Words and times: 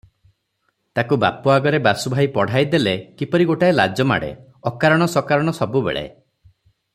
ତାକୁ 0.99 1.17
ବାପ 1.23 1.51
ଆଗରେ 1.55 1.79
ବାସୁଭାଇ 1.87 2.29
ପଢ଼ାଇଦେଲେ 2.37 2.95
କିପରି 3.19 3.47
ଗୋଟାଏ 3.51 3.77
ଲାଜ 3.81 4.07
ମାଡ଼େ; 4.13 4.31
ଅକାରଣ 4.73 5.09
ସକାରଣ 5.17 5.55
ସବୁବେଳେ 5.63 6.07